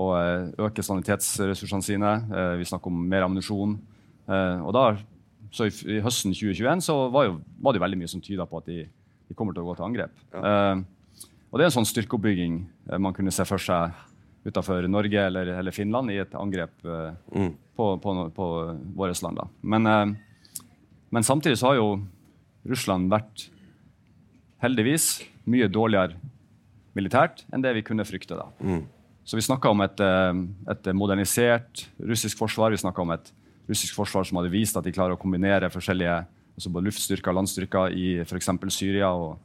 [0.00, 2.14] og eh, øke sanitetsressursene sine.
[2.30, 3.76] Eh, vi snakker om mer ammunisjon.
[4.30, 4.86] Eh, og da,
[5.54, 8.62] så i, i, høsten 2021 så var, jo, var det veldig mye som tyda på
[8.62, 10.24] at de, de, kommer til å gå til angrep.
[10.34, 10.80] Ja.
[11.50, 13.92] Eh, og Det er en sånn styrkeoppbygging eh, man kunne se for seg
[14.44, 17.50] utenfor Norge eller, eller, Finland i et angrep uh, mm.
[17.76, 18.46] på, på, på
[18.96, 19.40] våre land.
[19.60, 20.64] Men, uh,
[21.10, 22.00] men, samtidig så har jo
[22.64, 23.50] Russland vært
[24.64, 26.16] heldigvis mye dårligere
[26.96, 28.32] militært enn det vi kunne frykte.
[28.38, 28.48] da.
[28.64, 28.86] Mm.
[29.28, 32.72] Så vi snakka om et, et, modernisert russisk forsvar.
[32.72, 33.28] Vi snakka om et
[33.68, 36.16] russisk forsvar som hadde vist at de klarer å kombinere forskjellige
[36.56, 38.50] altså både luftstyrker og landstyrker i f.eks.
[38.72, 39.36] Syria og,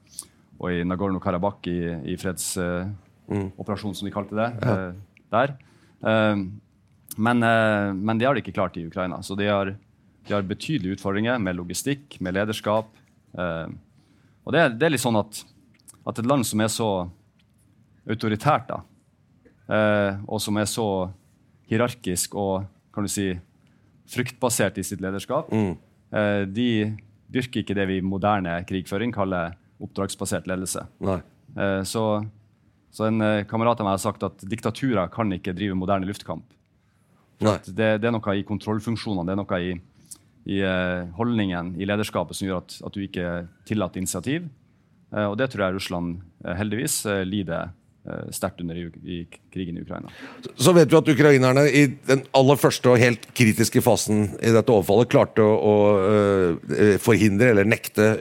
[0.59, 1.79] og i Nagorno-Karabakh i,
[2.13, 3.97] i fredsoperasjonen, mm.
[3.99, 4.75] som de kalte det, ja.
[4.75, 5.55] uh, der.
[5.99, 6.45] Uh,
[7.15, 9.21] men, uh, men, det har de ikke klart i Ukraina.
[9.23, 12.91] Så de har, de har betydelige utfordringer med logistikk, med lederskap.
[13.35, 15.41] og det det er, litt sånn at,
[16.07, 16.89] at, et land som er så
[18.07, 18.77] autoritært, da,
[20.29, 21.09] og som er så
[21.67, 23.33] hierarkisk og kan du si,
[24.07, 25.73] fruktbasert i sitt lederskap, mm.
[26.53, 26.69] de
[27.33, 30.85] dyrker ikke det vi i moderne krigføring kaller oppdragsbasert ledelse.
[31.55, 32.03] Eh, så,
[32.91, 36.47] så, en eh, kamerat av meg har sagt at diktaturer kan ikke drive moderne luftkamp.
[37.39, 37.65] Det,
[37.99, 39.73] det, er noe i kontrollfunksjonene, det er noe i,
[40.55, 43.25] i uh, holdningen, i lederskapet, som gjør at, at du ikke
[43.67, 44.45] tillater initiativ.
[45.15, 46.15] Og det tror jeg Russland
[46.57, 46.95] heldigvis
[47.27, 47.69] lider
[48.33, 49.21] sterkt under i, i,
[49.53, 50.11] krigen i Ukraina.
[50.55, 54.73] Så vet vi at ukrainerne i den aller første og helt kritiske fasen i dette
[54.73, 58.11] overfallet klarte å, å forhindre eller nekte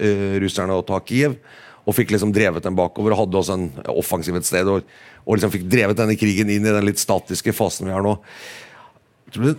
[0.43, 1.37] russerne å ta Kiev
[1.85, 4.69] og fikk liksom drevet den bakover og hadde også en offensiv et sted.
[4.71, 4.85] Og,
[5.25, 8.17] og liksom fikk drevet denne krigen inn i den litt statiske fasen vi har nå.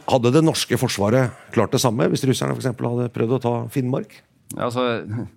[0.08, 4.14] Hadde det norske forsvaret klart det samme hvis russerne for hadde prøvd å ta Finnmark?
[4.56, 5.28] Ja, altså,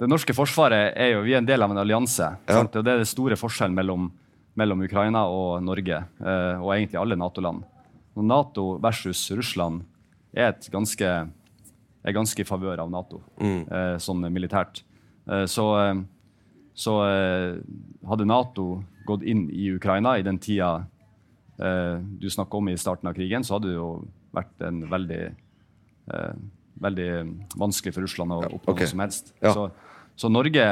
[0.00, 2.32] det norske forsvaret er jo, vi er en del av en allianse.
[2.48, 2.62] Ja.
[2.62, 4.10] Og Det er den store forskjellen mellom,
[4.58, 7.64] mellom Ukraina og Norge, eh, og egentlig alle Nato-land.
[8.16, 9.86] Nato versus Russland
[10.34, 11.12] er, et ganske,
[12.04, 13.62] er ganske i favør av Nato, mm.
[13.64, 14.84] eh, sånn militært.
[15.28, 15.68] Eh, så
[16.72, 16.94] så
[18.08, 18.62] hadde Nato
[19.04, 20.86] gått inn i Ukraina i den tida
[21.60, 23.90] du snakka om i starten av krigen, så hadde det jo
[24.32, 25.18] vært en veldig,
[26.80, 27.10] veldig
[27.60, 28.88] vanskelig for Russland å oppnå okay.
[28.88, 29.28] noe som helst.
[29.44, 29.52] Ja.
[29.52, 29.66] Så,
[30.16, 30.64] så, Norge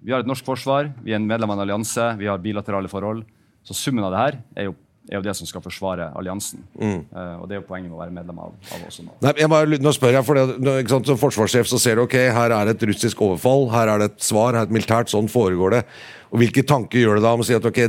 [0.00, 2.88] vi har et norsk forsvar, vi er en medlem av en allianse, vi har bilaterale
[2.88, 3.26] forhold.
[3.66, 4.76] Så summen av det her er jo
[5.10, 6.62] er jo det som skal forsvare alliansen.
[6.78, 9.16] Eh, og det er jo poenget med å være medlem av, av også nå.
[9.24, 12.16] Nei, jeg bare, nå spør jeg, for det, sant, Som forsvarssjef så ser du ok,
[12.36, 15.10] her er det et russisk overfall, her er det et svar, her er et militært,
[15.10, 15.84] sånn foregår det.
[16.30, 17.80] Og Hvilke tanker gjør det da om å si at ok,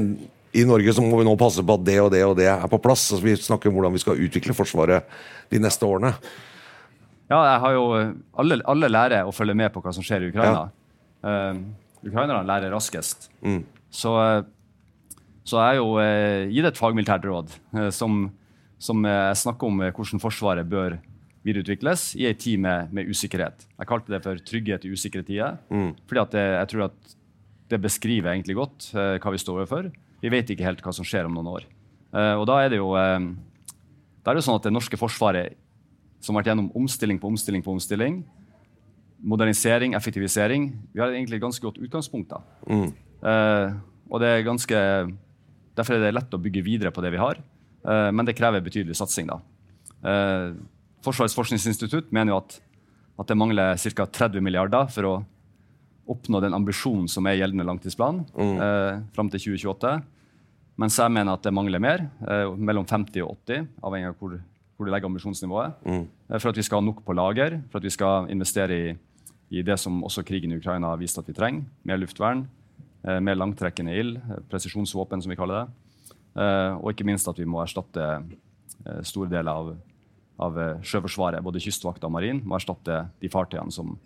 [0.52, 2.65] i Norge så må vi nå passe på at det og det og det er
[2.71, 3.06] på plass?
[3.12, 5.13] Altså, vi snakker om hvordan vi skal utvikle Forsvaret
[5.52, 6.15] de neste årene.
[7.32, 7.86] Ja, jeg har jo,
[8.41, 10.65] alle, alle lærer å følge med på hva som skjer i Ukraina.
[11.21, 11.62] Uh,
[12.05, 13.29] ukrainerne lærer raskest.
[13.91, 14.43] Så, eh,
[15.43, 18.27] så jeg har jo uh, gitt et fagmilitært råd uh, som,
[18.81, 19.01] som
[19.37, 20.99] snakker om hvordan Forsvaret bør
[21.45, 23.65] videreutvikles i en tid med, med, usikkerhet.
[23.79, 25.57] Jeg kalte det for trygghet i usikre tider.
[25.73, 25.95] Mm.
[26.05, 27.15] fordi det, jeg tror at
[27.71, 29.87] det beskriver egentlig godt hva vi står overfor.
[30.21, 31.65] Vi vet ikke helt hva som skjer om noen år.
[32.11, 35.57] og da er det jo da er det sånn at det norske forsvaret
[36.21, 38.21] som har vært gjennom omstilling på omstilling på omstilling.
[39.21, 40.71] Modernisering, effektivisering.
[40.93, 42.29] Vi har egentlig et ganske godt utgangspunkt.
[42.29, 42.41] da.
[42.67, 42.91] Mm.
[43.21, 43.77] Uh,
[44.10, 44.77] og det er ganske,
[45.77, 47.38] Derfor er det lett å bygge videre på det vi har,
[47.88, 49.29] uh, men det krever betydelig satsing.
[49.29, 49.39] da.
[50.01, 50.57] Uh,
[51.05, 52.57] Forsvarets forskningsinstitutt mener jo at,
[53.21, 54.05] at det mangler ca.
[54.05, 55.13] 30 milliarder for å
[56.12, 59.07] oppnå den ambisjonen som er gjeldende langtidsplan mm.
[59.15, 59.93] fram til 2028.
[60.81, 62.03] Mens jeg mener at det mangler mer,
[62.57, 64.36] mellom 50 og 80, avhengig av hvor
[64.81, 65.77] hvor du legger ambisjonsnivået.
[65.86, 66.05] Mm.
[66.39, 68.93] For at vi skal ha nok på lager, for at vi skal investere i,
[69.51, 71.65] i det som også krigen i Ukraina har vist at vi trenger.
[71.87, 72.45] Mer luftvern,
[73.03, 75.67] eh, mer langtrekkende ild, eh, presisjonsvåpen, som vi kaller det.
[76.31, 78.23] Og ikke minst at vi må erstatte
[79.03, 79.73] store deler av,
[80.39, 83.97] av Sjøforsvaret, både kystvakt og marin, må erstatte de fartøyene som,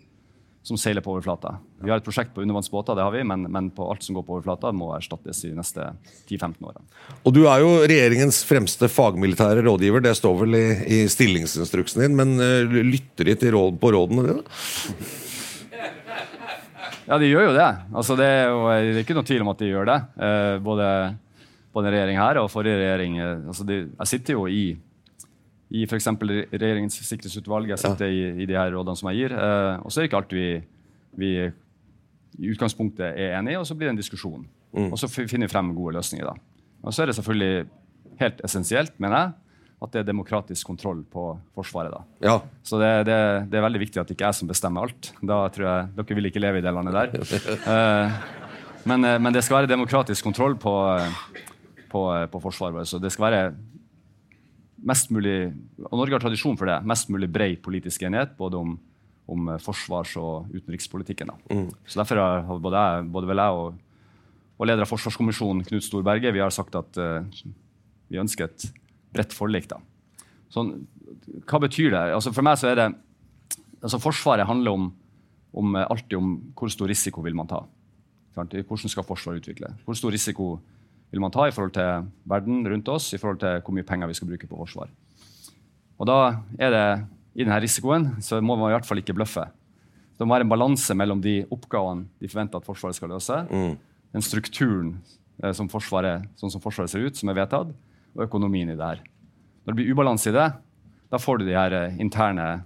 [0.66, 1.52] som seiler på overflata.
[1.78, 4.24] Vi har et prosjekt på undervannsbåter, det har vi, men, men, på alt som går
[4.26, 5.84] på overflata, må erstattes i de neste
[6.26, 6.82] 10-15 årene.
[7.22, 10.64] Og Du er jo regjeringens fremste fagmilitære rådgiver, det står vel i,
[10.96, 15.22] i stillingsinstruksen din, men uh, lytter de til råd, på rådene dine?
[17.06, 17.68] Ja, de gjør jo det.
[17.94, 20.00] Altså, det, er jo, det er ikke noe tvil om at de gjør det.
[20.26, 20.88] Eh, både,
[21.76, 23.20] både regjering her og forrige regjering.
[23.20, 24.64] Uh, altså de, jeg sitter jo i
[25.74, 26.06] i f.eks.
[26.52, 27.72] regjeringens sikkerhetsutvalg.
[27.72, 28.14] Jeg sitter ja.
[28.14, 29.34] i, i, de her rådene som jeg gir.
[29.34, 30.46] Eh, og så er det ikke alt vi,
[31.18, 31.30] vi,
[32.38, 34.44] i utgangspunktet er enige i, og så blir det en diskusjon.
[34.76, 34.92] Mm.
[34.92, 36.28] Og så finner vi frem gode løsninger.
[36.28, 36.36] da.
[36.86, 37.66] Og så er det selvfølgelig
[38.20, 39.34] helt essensielt, mener jeg,
[39.76, 41.92] at det er demokratisk kontroll på Forsvaret.
[41.92, 42.00] da.
[42.24, 42.36] Ja.
[42.64, 43.16] Så det, det,
[43.52, 45.10] det, er veldig viktig at det ikke er jeg som bestemmer alt.
[45.20, 47.10] Da tror jeg Dere vil ikke leve i det landet der.
[47.68, 48.14] uh,
[48.90, 50.72] men, eh, men, det skal være demokratisk kontroll på,
[51.92, 52.88] på, på Forsvaret.
[52.88, 53.42] Så det skal være
[54.86, 55.52] mest mulig,
[55.84, 58.72] og Norge har tradisjon for det, mest mulig bred politisk enighet både om,
[59.28, 61.34] om forsvars- og utenrikspolitikken.
[61.50, 61.68] Mm.
[61.84, 63.76] Så Derfor har både, jeg, både vel jeg og,
[64.56, 67.20] og leder av Forsvarskommisjonen, Knut Storberget, vi har sagt at uh,
[68.08, 68.68] vi ønsker et
[69.16, 69.68] bredt forlik.
[69.72, 69.80] da.
[70.52, 70.76] Sånn,
[71.48, 72.04] hva betyr det?
[72.14, 72.86] Altså for meg så er det,
[73.80, 74.86] altså Forsvaret handler om,
[75.56, 77.64] om, alltid om hvor stor risiko vil man ta.
[78.36, 79.72] Hvordan skal Forsvaret utvikle?
[79.86, 80.56] Hvor stor risiko
[81.10, 84.10] vil man ta i forhold til verden rundt oss, i forhold til hvor mye penger
[84.10, 84.90] vi skal bruke på forsvar.
[85.96, 86.18] Og da
[86.60, 86.88] er det,
[87.36, 89.46] I denne risikoen så må man i hvert fall ikke bløffe.
[90.16, 93.74] Det må være en balanse mellom de oppgavene de forventer at Forsvaret skal løse, mm.
[94.16, 94.94] den strukturen
[95.42, 97.74] eh, som Forsvaret, sånn som Forsvaret ser ut, som er vedtatt,
[98.16, 99.04] og økonomien i det her.
[99.64, 100.48] Når det blir ubalanse i det,
[101.12, 102.64] da får du de her eh, interne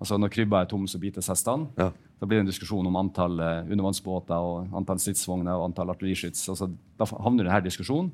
[0.00, 1.66] altså Når krybba er tom, så bites hestene.
[1.76, 1.90] Ja.
[2.20, 6.46] Da blir det en diskusjon om antall uh, undervannsbåter og antall stridsvogner og antall artilleriskyts.
[6.52, 8.08] Altså, da havner denne diskusjonen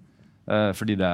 [0.50, 1.12] uh, fordi, det,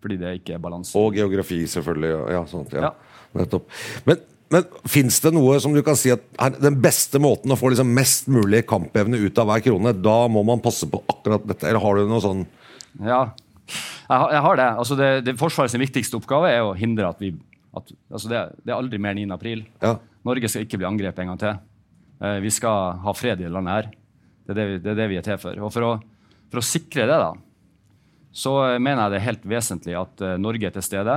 [0.00, 0.96] fordi, det, ikke er balanse.
[0.96, 2.14] Og geografi, selvfølgelig.
[2.32, 2.88] Ja, sånt, ja.
[2.88, 3.20] ja.
[3.42, 3.68] Nettopp.
[4.08, 4.24] Men,
[4.56, 7.74] men fins det noe som du kan si at er den beste måten å få
[7.74, 11.68] liksom mest mulig kampevne ut av hver krone, da må man passe på akkurat dette?
[11.68, 12.46] Eller har du noe sånn
[13.04, 13.26] Ja,
[14.10, 14.68] jeg har, jeg har det.
[14.82, 17.30] Altså det, det Forsvarets viktigste oppgave er å hindre at vi
[17.70, 19.28] at, altså det, det, er aldri mer 9.
[19.34, 19.62] april.
[19.82, 19.94] Ja.
[20.26, 21.60] Norge skal ikke bli angrepet en gang til.
[22.20, 23.90] Eh, vi skal ha fred i landet her.
[24.44, 25.60] Det er det, vi, det er vi er til for.
[25.62, 25.92] Og for å,
[26.50, 27.30] for å, sikre det, da,
[28.34, 31.16] så mener jeg det er helt vesentlig at uh, Norge er til stede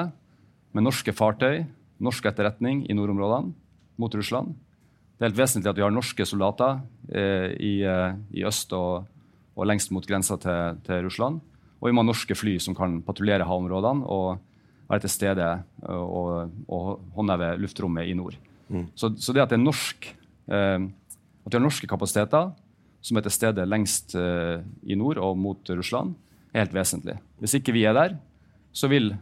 [0.73, 1.63] med norske fartøy,
[2.03, 3.53] norsk etterretning i nordområdene
[4.01, 4.53] mot Russland.
[5.17, 6.79] Det er helt vesentlig at vi har norske soldater
[7.13, 7.73] eh, i,
[8.33, 9.05] i, øst og,
[9.53, 11.37] og, lengst mot grensa til, til, Russland.
[11.83, 14.39] Og vi må ha norske fly som kan patruljere havområdene og
[14.87, 15.47] være til stede
[15.83, 18.37] og, og håndheve luftrommet i nord.
[18.71, 18.87] Mm.
[18.95, 20.07] Så, så, det at det er norsk
[20.47, 20.79] Eh,
[21.43, 22.51] at vi har norske kapasiteter
[23.03, 26.15] som er til stede lengst eh, i nord og mot Russland,
[26.53, 27.17] er helt vesentlig.
[27.41, 28.17] Hvis ikke vi er der,
[28.71, 29.13] så vil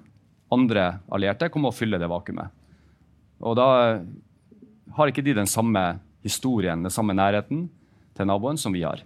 [0.52, 2.52] andre allierte komme og fylle det vakuumet.
[3.41, 3.67] Og da
[4.97, 5.82] har ikke de den samme
[6.21, 7.65] historien, den samme nærheten
[8.17, 9.02] til naboen som vi har.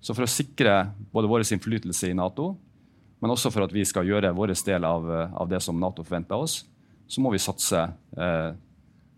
[0.00, 2.54] Så for å sikre både vår innflytelse i Nato,
[3.20, 6.36] men også for at vi skal gjøre vår del av, av det som Nato forventer
[6.36, 6.60] av oss,
[7.08, 7.86] så må vi satse
[8.18, 8.50] eh,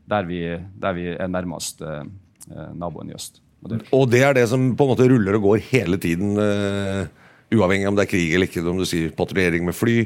[0.08, 0.40] der, vi,
[0.78, 2.04] der, vi, er nærmest eh,
[2.48, 3.42] Eh, naboen i øst.
[3.62, 6.38] Og det, og det er det som på en måte ruller og går hele tiden,
[6.40, 7.04] eh,
[7.52, 9.96] uavhengig om det er krig eller ikke, om du sier patruljering med fly,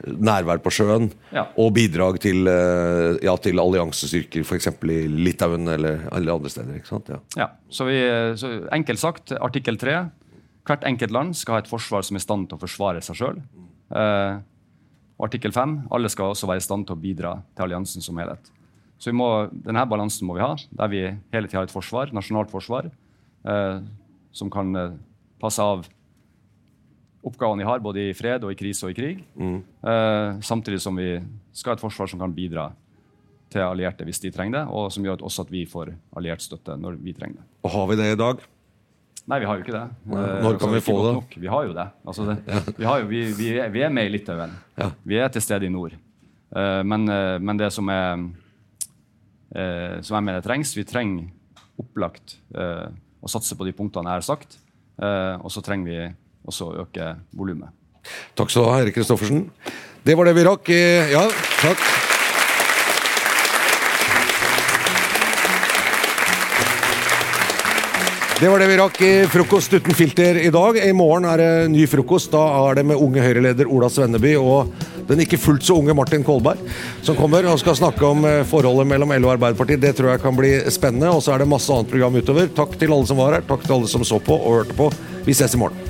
[0.00, 1.48] nærvær på sjøen Ja.
[1.58, 4.68] og bidrag til, eh, ja, til alliansestyrker, f.eks.
[4.84, 6.76] i Litauen eller alle andre steder.
[6.76, 7.08] ikke sant?
[7.08, 7.18] Ja.
[7.36, 7.98] Ja, så, vi,
[8.36, 10.10] så Enkelt sagt, artikkel 3.
[10.68, 13.18] Hvert enkelt land skal ha et forsvar som er i stand til å forsvare seg
[13.18, 13.42] sjøl.
[13.96, 14.40] Eh,
[15.20, 15.76] artikkel 5.
[15.94, 18.50] Alle skal også være i stand til å bidra til alliansen som helhet.
[19.00, 19.30] Så vi må,
[19.64, 21.00] denne balansen må vi ha, der vi
[21.32, 23.80] hele tida har et forsvar, nasjonalt forsvar eh,
[24.36, 24.98] som kan eh,
[25.40, 25.86] passe av
[27.24, 29.24] oppgavene vi har, både i fred, og i krise og i krig.
[29.40, 31.14] Eh, samtidig som vi
[31.52, 32.70] skal ha et forsvar som kan bidra
[33.50, 36.76] til allierte hvis de trenger det, og som gjør også at vi får alliert støtte
[36.80, 37.48] når vi trenger det.
[37.64, 38.44] Og har vi det i dag?
[39.28, 39.82] Nei, vi har jo ikke det.
[40.10, 41.40] Eh, Når kan vi få det?
[41.42, 41.86] Vi har jo det.
[42.08, 42.36] Altså det
[42.78, 44.54] vi, har jo, vi, vi, er, vi er med i Litauen.
[44.80, 44.90] Ja.
[45.06, 45.94] Vi er til stede i nord.
[46.56, 48.28] Eh, men, eh, men det som er
[49.50, 51.24] som jeg mener trengs, vi trenger
[51.82, 54.54] opplagt å satse på de punktene jeg har sagt.
[55.42, 55.96] Og så trenger vi
[56.46, 57.74] også å øke volumet.
[58.38, 59.48] Takk skal du ha, Erik Kristoffersen.
[60.06, 60.70] Det var det vi rakk.
[61.10, 61.24] Ja,
[61.64, 62.09] takk.
[68.40, 70.78] Det var det vi rakk i Frokost uten filter i dag.
[70.80, 72.30] I morgen er det ny frokost.
[72.32, 74.70] Da er det med unge Høyre-leder Ola Svenneby og
[75.10, 76.62] den ikke fullt så unge Martin Kolberg
[77.04, 79.84] som kommer og skal snakke om eh, forholdet mellom LO og Arbeiderpartiet.
[79.84, 81.12] Det tror jeg kan bli spennende.
[81.12, 82.48] Og så er det masse annet program utover.
[82.56, 83.48] Takk til alle som var her.
[83.52, 84.88] Takk til alle som så på og hørte på.
[85.28, 85.89] Vi ses i morgen.